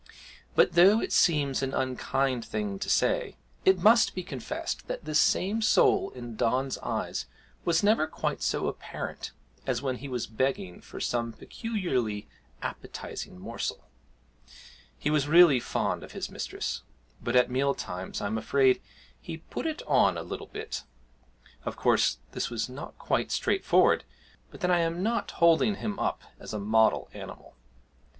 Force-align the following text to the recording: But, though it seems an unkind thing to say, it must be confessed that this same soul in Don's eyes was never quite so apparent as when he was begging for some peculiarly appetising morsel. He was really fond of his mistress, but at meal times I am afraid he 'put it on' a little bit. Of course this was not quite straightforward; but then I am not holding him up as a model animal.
But, 0.55 0.71
though 0.73 0.99
it 0.99 1.11
seems 1.11 1.61
an 1.61 1.75
unkind 1.75 2.43
thing 2.43 2.79
to 2.79 2.89
say, 2.89 3.37
it 3.65 3.77
must 3.77 4.15
be 4.15 4.23
confessed 4.23 4.87
that 4.87 5.05
this 5.05 5.19
same 5.19 5.61
soul 5.61 6.09
in 6.15 6.35
Don's 6.35 6.79
eyes 6.79 7.27
was 7.65 7.83
never 7.83 8.07
quite 8.07 8.41
so 8.41 8.65
apparent 8.65 9.29
as 9.67 9.83
when 9.83 9.97
he 9.97 10.07
was 10.07 10.25
begging 10.25 10.81
for 10.81 10.99
some 10.99 11.33
peculiarly 11.33 12.27
appetising 12.63 13.37
morsel. 13.37 13.85
He 14.97 15.11
was 15.11 15.27
really 15.27 15.59
fond 15.59 16.01
of 16.03 16.13
his 16.13 16.31
mistress, 16.31 16.81
but 17.23 17.35
at 17.35 17.51
meal 17.51 17.75
times 17.75 18.21
I 18.21 18.25
am 18.25 18.39
afraid 18.39 18.81
he 19.21 19.37
'put 19.37 19.67
it 19.67 19.83
on' 19.85 20.17
a 20.17 20.23
little 20.23 20.47
bit. 20.47 20.81
Of 21.63 21.75
course 21.75 22.17
this 22.31 22.49
was 22.49 22.67
not 22.67 22.97
quite 22.97 23.29
straightforward; 23.31 24.03
but 24.49 24.61
then 24.61 24.71
I 24.71 24.79
am 24.79 25.03
not 25.03 25.29
holding 25.29 25.75
him 25.75 25.99
up 25.99 26.23
as 26.39 26.55
a 26.55 26.59
model 26.59 27.07
animal. 27.13 27.55